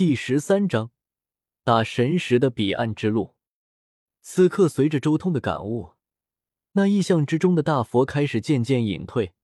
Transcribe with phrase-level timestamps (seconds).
[0.00, 0.92] 第十三章，
[1.62, 3.34] 打神石的彼岸之路。
[4.22, 5.92] 此刻，随着周通的感悟，
[6.72, 9.34] 那意象之中的大佛开始渐渐隐退，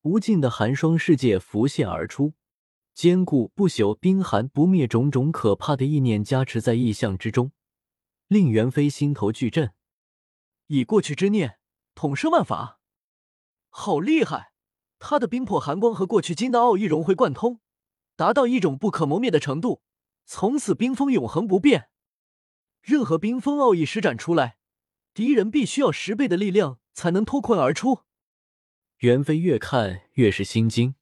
[0.00, 2.32] 无尽的寒霜世界浮现而出，
[2.94, 7.52] 坚固不朽、冰寒不灭，种种可怕的意念加持在意象之中，
[8.26, 9.74] 令元飞心头巨震。
[10.68, 11.58] 以过去之念
[11.94, 12.80] 统摄万法，
[13.68, 14.54] 好厉害！
[14.98, 17.60] 他的冰魄寒光和过去金的奥义融会贯通。
[18.16, 19.82] 达到一种不可磨灭的程度，
[20.24, 21.88] 从此冰封永恒不变。
[22.80, 24.58] 任何冰封奥义施展出来，
[25.12, 28.00] 敌人必须要十倍的力量才能脱困而出。
[28.98, 30.94] 袁飞越看越是心惊，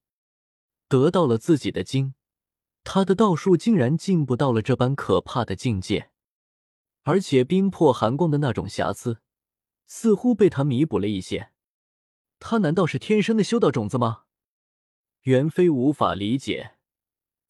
[0.88, 2.14] 得到了自己的经，
[2.84, 6.10] 他的道术竟然进步到了这般可怕的境界，
[7.02, 9.20] 而且冰破寒光的那种瑕疵，
[9.86, 11.50] 似乎被他弥补了一些。
[12.38, 14.24] 他难道是天生的修道种子吗？
[15.22, 16.71] 袁飞无法理解。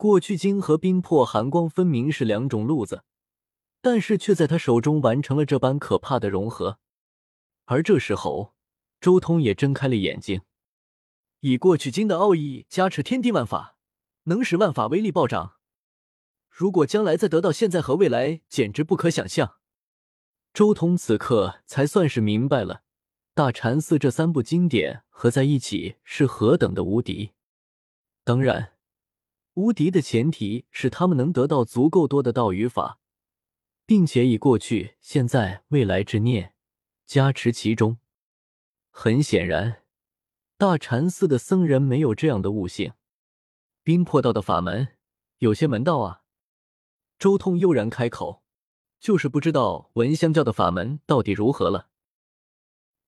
[0.02, 3.04] 过去经和冰魄寒光分明是两种路子，
[3.80, 6.80] 但是却在他手中完成了这般可怕的融合。
[7.66, 8.52] 而这时候，
[9.00, 10.40] 周通也睁开了眼睛。
[11.38, 13.76] 以过去经的奥义加持天地万法，
[14.24, 15.58] 能使万法威力暴涨。
[16.50, 19.58] 如果将来再得到现在和未来，简直不可想象。
[20.52, 22.82] 周通此刻才算是明白了，
[23.34, 27.30] 大禅寺这三部经典合在一起是何等的无敌。
[28.24, 28.71] 当然。
[29.54, 32.98] 无敌的前提是他们能得到足够多的道与法，
[33.84, 36.54] 并且以过去、现在、未来之念
[37.04, 37.98] 加持其中。
[38.90, 39.82] 很显然，
[40.56, 42.94] 大禅寺的僧人没有这样的悟性。
[43.82, 44.96] 冰魄道的法门
[45.38, 46.22] 有些门道啊！
[47.18, 48.42] 周通悠然开口
[49.00, 51.88] ：“就是不知道闻香教的法门到底如何了。”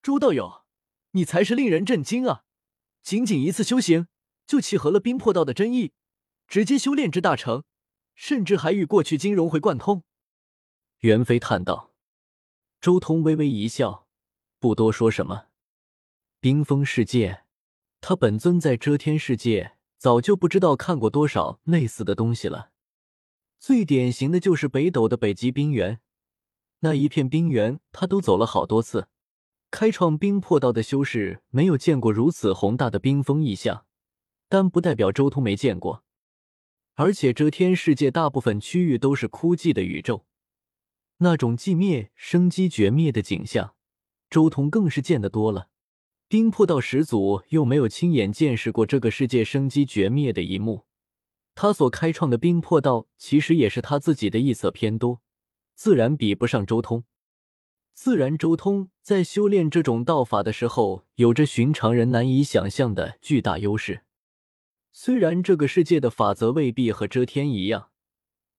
[0.03, 0.65] 周道友，
[1.13, 2.45] 你才是令人震惊啊！
[3.03, 4.09] 仅仅一次修行，
[4.47, 5.93] 就契合了冰魄道的真意。
[6.47, 7.65] 直接修炼至大成，
[8.15, 10.03] 甚至还与过去金融会贯通。
[11.01, 11.93] 袁飞叹道。
[12.81, 14.07] 周通微微一笑，
[14.59, 15.47] 不多说什么。
[16.39, 17.45] 冰封世界，
[18.03, 22.73] 他本尊在遮天世界早就不知道看过多少类似的东西了。
[23.59, 25.99] 最典型的就是北斗的北极冰原，
[26.81, 29.09] 那一片冰原他都走了好多次。
[29.71, 33.87] 开创冰魄道的修士没有见过如此宏大的冰封异象，
[34.51, 36.04] 但不代表周通没见过。
[36.95, 40.25] 而且遮天世界大部分区域都是枯寂的宇宙，
[41.19, 43.75] 那种寂灭、生机绝灭的景象，
[44.31, 45.69] 周通更是见得多了。
[46.29, 50.85] 冰魄道始祖又没有亲眼见识过这个世界生机绝灭的一幕，
[51.55, 55.21] 他所开创的冰魄道其实也是他自己的异色偏多，
[55.75, 57.05] 自然比不上周通。
[57.93, 64.03] 自然，周通在修炼这种道法的时候，有着寻常人难以想象的巨大优势。
[64.97, 67.91] 虽然这个世界的法则未必和遮天一样，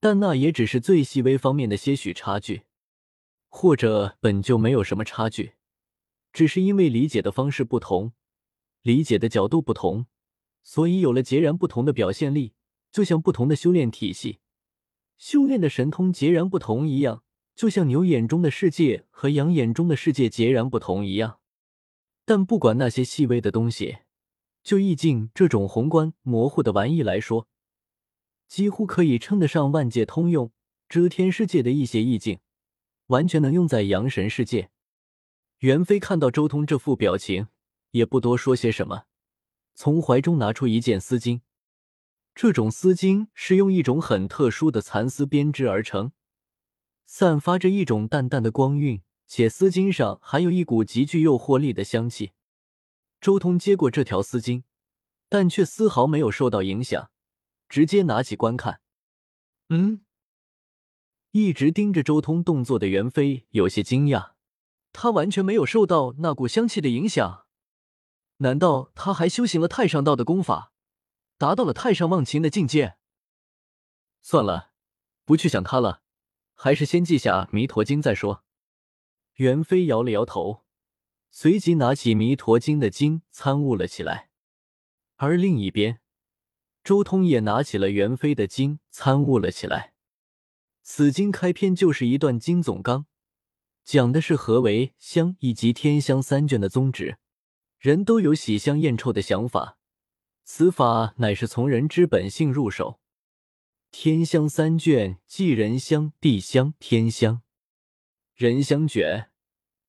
[0.01, 2.63] 但那也只是最细微方面的些许差距，
[3.47, 5.53] 或者本就没有什么差距，
[6.33, 8.11] 只是因为理解的方式不同，
[8.81, 10.07] 理解的角度不同，
[10.61, 12.53] 所以有了截然不同的表现力。
[12.91, 14.39] 就像不同的修炼体系、
[15.17, 17.23] 修炼的神通截然不同一样，
[17.55, 21.39] 就像牛眼中的世界和羊眼中的世界截然不同一样。
[22.25, 23.99] 但不管那些细微的东西。
[24.65, 27.47] 就意境这种宏观模糊的玩意来说，
[28.47, 30.51] 几乎可以称得上万界通用。
[30.89, 32.39] 遮天世界的一些意境，
[33.07, 34.69] 完全能用在阳神世界。
[35.59, 37.47] 袁飞看到周通这副表情，
[37.91, 39.05] 也不多说些什么，
[39.73, 41.41] 从怀中拿出一件丝巾。
[42.33, 46.11] 这种丝巾是用一种很特殊的蚕丝编织而成，
[47.05, 52.31] 散发着一种淡淡的光晕，且丝巾上还有一股极具诱惑力的香气。
[53.25, 54.61] 周通接过这条丝巾，
[55.29, 57.09] 但却丝毫没有受到影响，
[57.67, 58.81] 直接拿起观看。
[59.69, 60.05] 嗯，
[61.31, 64.33] 一直盯着周通动作的袁飞有些惊讶，
[64.93, 67.47] 他完全没有受到那股香气的影响。
[68.37, 70.71] 难道他还修行了太上道的功法，
[71.39, 72.97] 达到了太上忘情的境界？
[74.21, 74.69] 算了，
[75.25, 76.03] 不去想他了，
[76.53, 78.43] 还是先记下《弥陀经》再说。
[79.37, 80.64] 袁飞摇了摇头。
[81.37, 84.29] 随即拿起《弥陀经》的经参悟了起来，
[85.17, 85.99] 而另一边，
[86.81, 89.95] 周通也拿起了袁飞的经参悟了起来。
[90.81, 93.05] 此经开篇就是一段经总纲，
[93.83, 97.17] 讲的是何为香以及天香三卷的宗旨。
[97.79, 99.77] 人都有喜香厌臭的想法，
[100.45, 103.01] 此法乃是从人之本性入手。
[103.91, 107.41] 天香三卷即人香、地香、天香。
[108.35, 109.31] 人香卷。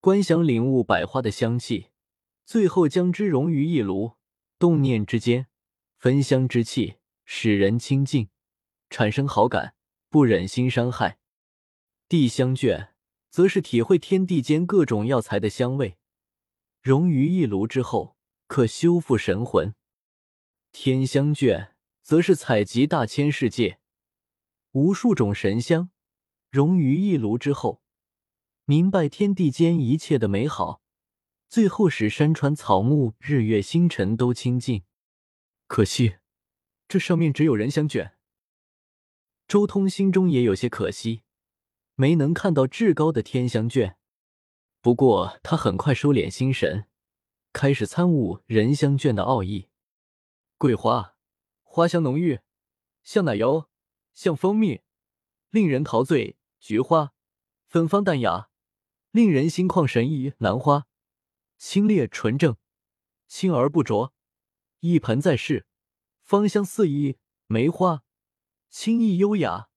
[0.07, 1.89] 观想领悟百花的香气，
[2.45, 4.13] 最后将之融于一炉，
[4.57, 5.49] 动念之间，
[5.97, 8.29] 焚香之气使人清净，
[8.89, 9.75] 产生好感，
[10.09, 11.19] 不忍心伤害。
[12.09, 12.95] 地香卷
[13.31, 15.99] 则是体会天地间各种药材的香味，
[16.81, 18.17] 融于一炉之后
[18.47, 19.75] 可修复神魂。
[20.71, 21.75] 天香卷
[22.05, 23.81] 则是采集大千世界
[24.71, 25.91] 无数种神香，
[26.49, 27.83] 融于一炉之后，
[28.69, 30.83] 明白天地间一切的美好，
[31.49, 34.83] 最后使山川草木、日月星辰都清净。
[35.69, 36.17] 可惜，
[36.89, 38.17] 这上面只有人香卷。
[39.47, 41.23] 周通心中也有些可惜，
[41.95, 43.99] 没能看到至高的天香卷。
[44.81, 46.89] 不过他很快收敛心神，
[47.53, 49.69] 开始参悟人香卷的奥义。
[50.59, 51.15] 桂花，
[51.63, 52.41] 花香浓郁，
[53.05, 53.71] 像奶油，
[54.13, 54.81] 像蜂蜜，
[55.51, 57.13] 令人陶醉；菊花，
[57.69, 58.49] 芬芳淡雅，
[59.17, 60.85] 令人心旷神怡；兰花，
[61.57, 62.59] 清冽纯正，
[63.27, 64.13] 清而不浊。
[64.81, 65.65] 一盆在世，
[66.21, 67.17] 芳香四溢；
[67.47, 68.03] 梅花
[68.69, 69.69] 清逸优雅，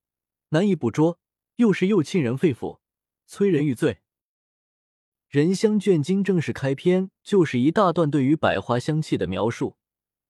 [0.49, 1.21] 难以捕捉，
[1.55, 2.79] 又是又沁人肺腑，
[3.27, 4.01] 催人欲醉。
[5.29, 9.77] 人香卷经正式开篇就是一大段对于百花香气的描述，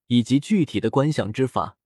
[0.05, 1.79] 以及具体的观想之法。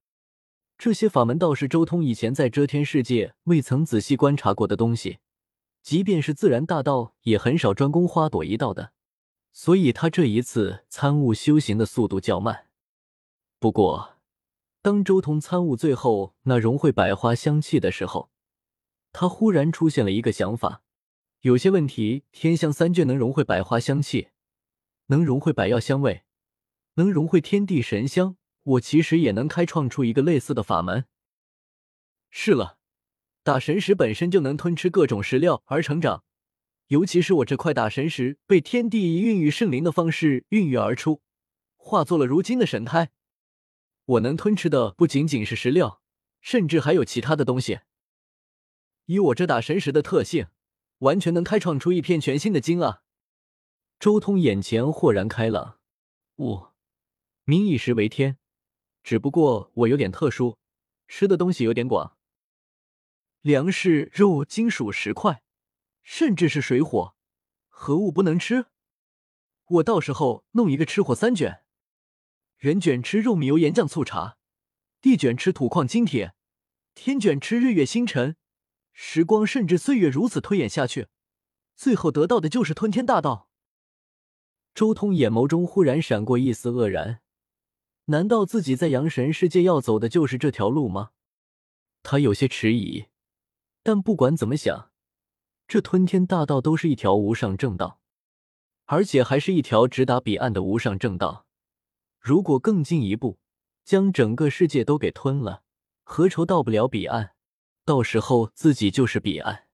[0.78, 5.20] 这些法门倒是周通以前在遮天世界未曾仔细观察过的东西，
[5.84, 8.94] 即便是自然大道也很少专攻花朵一道的，
[9.52, 12.70] 所以他这一次参悟修行的速度较慢。
[13.60, 14.16] 不过，
[14.82, 18.32] 当周通参悟最后那融汇百花香气的时候，
[19.12, 20.84] 他忽然出现了一个想法：
[21.42, 24.30] 有些问题，天香三卷能融汇百花香气，
[25.08, 26.24] 能融汇百药香味，
[26.94, 31.06] 能融汇天地神香，我其实也能开创出一个类似的法门。
[32.30, 32.78] 是了，
[33.44, 36.24] 打神石本身就能吞吃各种石料而成长，
[36.88, 41.22] 尤其是我这块打神石被天地以孕育圣灵的方式孕育而出，
[41.75, 43.12] 化作了如今的神胎。
[44.06, 46.01] 我能吞吃的不仅仅是石料，
[46.40, 47.81] 甚至还有其他的东西。
[49.07, 50.48] 以我这打神石的特性，
[51.00, 53.01] 完全能开创出一片全新的经啊！
[54.00, 55.80] 周通眼前豁然开朗。
[56.36, 56.74] 我，
[57.44, 58.38] 民以食为天，
[59.04, 60.57] 只不过我有点特殊，
[61.10, 62.16] 吃的东西有点广。
[63.44, 65.44] 粮食、肉、金属、石块，
[66.01, 67.13] 甚至是水火，
[67.68, 68.68] 何物不能吃？
[69.66, 71.66] 我到时候弄一个吃火三卷。
[72.56, 74.38] 人卷吃肉米油盐酱醋茶，
[75.01, 76.34] 地卷吃土矿金铁，
[76.95, 78.38] 天卷吃日月星辰，
[78.94, 81.10] 时光甚至岁月如此推演下去，
[81.75, 83.50] 最后得到的就是吞天大道。
[84.74, 87.19] 周通眼眸中忽然闪过一丝愕然，
[88.06, 91.10] 难道自己在阳神世界要走的就是这条路吗？
[92.01, 93.07] 他有些迟疑，
[93.84, 94.92] 但不管怎么想，
[95.68, 98.00] 这吞天大道都是一条无上正道，
[98.86, 101.46] 而且还是一条直达彼岸的无上正道。
[102.20, 103.40] 如果更进一步，
[103.84, 105.64] 将整个世界都给吞了，
[106.04, 107.36] 何愁到不了彼岸？
[107.84, 109.68] 到时候自己就是彼岸，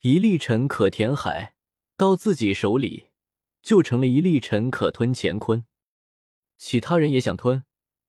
[0.00, 1.54] 一粒尘可填海，
[1.96, 3.10] 到自己手里
[3.62, 5.64] 就成了一粒尘可吞乾坤。
[6.58, 7.64] 其他人也想吞，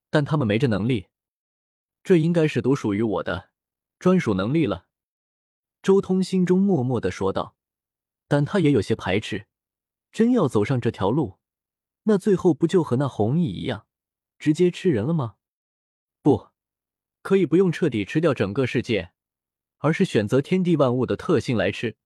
[0.10, 1.08] 但他们没这能力。
[2.04, 3.52] 这应该是独属于我的
[4.00, 4.88] 专属能力了。
[5.82, 7.56] 周通心中默默的说道，
[8.28, 9.48] 但他也有些排斥，
[10.12, 11.40] 真要走上这条路。
[12.04, 13.88] 那最后不就和那红蚁一样，
[14.38, 15.36] 直接吃人了吗？
[16.22, 16.50] 不，
[17.22, 19.12] 可以不用彻底吃掉整个世界，
[19.78, 21.98] 而是选择天地万物的特性来吃，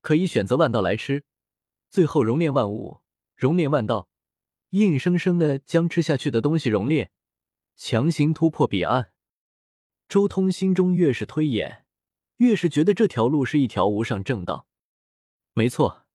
[0.00, 1.24] 可以选择万道来吃，
[1.90, 3.02] 最后熔炼万物，
[3.36, 4.08] 熔炼万道，
[4.70, 7.10] 硬生生的将吃下去的东西熔炼，
[7.76, 9.12] 强行突破彼岸。
[10.08, 11.81] 周通心中越是推演，
[12.42, 14.66] 越是觉得这条路是一条无上正道。
[15.54, 16.06] 没错，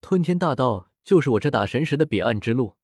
[0.00, 0.90] 吞天大道。
[1.04, 2.74] 就是我这打神石的彼岸之路。